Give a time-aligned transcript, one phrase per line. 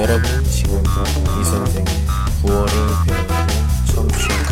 [0.00, 1.84] 여러분 지금 이 선생의
[2.42, 3.36] 9월을 배우는
[3.92, 4.50] 청취하고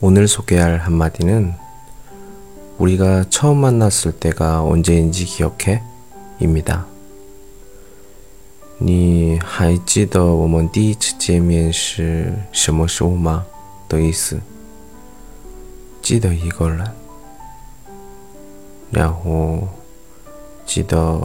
[0.00, 1.54] 오늘 소개할 한마디는
[2.78, 5.82] 우리가 처음 만났을 때가 언제인지 기억해?
[6.40, 6.93] 입니다.
[8.86, 13.46] 你还记得我们第一次见面是什么时候吗？
[13.88, 14.38] 的意思。
[16.02, 16.86] 记得一个人，
[18.90, 19.66] 然后
[20.66, 21.18] 记得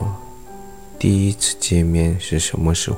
[0.97, 2.97] 第一次见面是什么时候？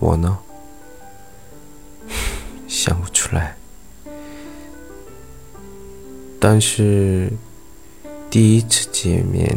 [0.00, 0.36] 我呢？
[2.66, 3.56] 想不出来。
[6.40, 7.32] 但是
[8.28, 9.56] 第一次见面，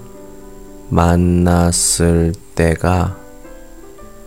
[0.90, 3.16] 만났을 때가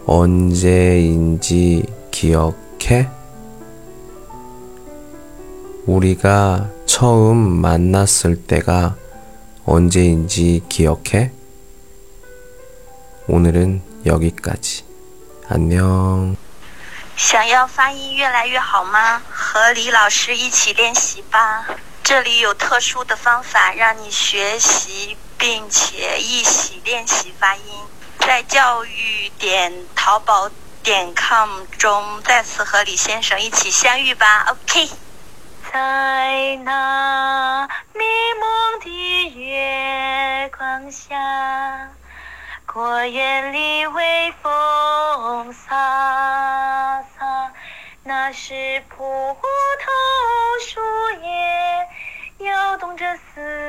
[0.06, 3.10] 언제인지 기억해?
[5.86, 8.96] 우리가 처음 만났을 때가
[9.66, 11.32] 언제인지 기억해?
[13.28, 14.84] 오늘은 여기까지.
[15.48, 16.36] 안녕.
[17.16, 19.22] 想要发音越来越好吗？
[19.30, 21.66] 和李老师一起练习吧。
[22.04, 27.63] 这里有特殊的方法让你学习 并且一起练习发音。
[28.21, 30.51] 在教育点淘宝
[30.83, 34.47] 点 com 中再次和李先生一起相遇吧。
[34.49, 34.89] OK。
[35.71, 38.05] 在那迷
[38.41, 41.15] 蒙的月光下，
[42.65, 47.51] 果园里微风飒飒，
[48.03, 49.91] 那是葡萄
[50.71, 50.81] 树
[51.23, 53.64] 叶摇动着思，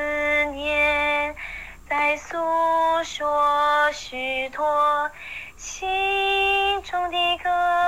[1.98, 2.36] 来诉
[3.04, 5.10] 说许多
[5.56, 5.88] 心
[6.82, 7.85] 中的歌。